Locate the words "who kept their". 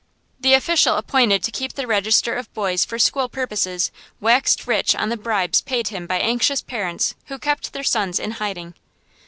7.27-7.83